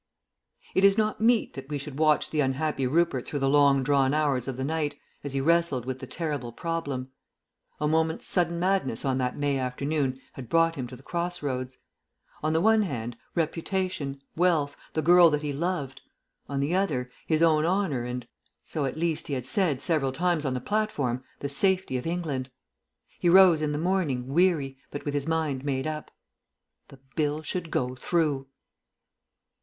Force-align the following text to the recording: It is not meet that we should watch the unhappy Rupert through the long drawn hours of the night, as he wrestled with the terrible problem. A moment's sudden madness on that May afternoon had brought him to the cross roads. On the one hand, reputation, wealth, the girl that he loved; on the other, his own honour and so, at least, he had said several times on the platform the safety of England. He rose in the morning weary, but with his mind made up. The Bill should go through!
It 0.73 0.83
is 0.83 0.97
not 0.97 1.21
meet 1.21 1.53
that 1.53 1.69
we 1.69 1.77
should 1.77 1.99
watch 1.99 2.31
the 2.31 2.39
unhappy 2.39 2.87
Rupert 2.87 3.27
through 3.27 3.37
the 3.37 3.47
long 3.47 3.83
drawn 3.83 4.15
hours 4.15 4.47
of 4.47 4.57
the 4.57 4.63
night, 4.63 4.95
as 5.23 5.33
he 5.33 5.41
wrestled 5.41 5.85
with 5.85 5.99
the 5.99 6.07
terrible 6.07 6.51
problem. 6.51 7.11
A 7.79 7.87
moment's 7.87 8.25
sudden 8.25 8.59
madness 8.59 9.05
on 9.05 9.19
that 9.19 9.37
May 9.37 9.59
afternoon 9.59 10.19
had 10.33 10.49
brought 10.49 10.73
him 10.75 10.87
to 10.87 10.95
the 10.95 11.03
cross 11.03 11.43
roads. 11.43 11.77
On 12.41 12.51
the 12.51 12.61
one 12.61 12.81
hand, 12.81 13.15
reputation, 13.35 14.19
wealth, 14.35 14.75
the 14.93 15.03
girl 15.03 15.29
that 15.29 15.43
he 15.43 15.53
loved; 15.53 16.01
on 16.49 16.61
the 16.61 16.73
other, 16.73 17.11
his 17.27 17.43
own 17.43 17.63
honour 17.63 18.03
and 18.03 18.27
so, 18.65 18.85
at 18.85 18.97
least, 18.97 19.27
he 19.27 19.35
had 19.35 19.45
said 19.45 19.83
several 19.83 20.11
times 20.11 20.45
on 20.45 20.55
the 20.55 20.59
platform 20.61 21.23
the 21.41 21.47
safety 21.47 21.95
of 21.95 22.07
England. 22.07 22.49
He 23.19 23.29
rose 23.29 23.61
in 23.61 23.71
the 23.71 23.77
morning 23.77 24.29
weary, 24.33 24.79
but 24.89 25.05
with 25.05 25.13
his 25.13 25.27
mind 25.27 25.63
made 25.63 25.85
up. 25.85 26.09
The 26.87 26.97
Bill 27.15 27.43
should 27.43 27.69
go 27.69 27.93
through! 27.93 28.47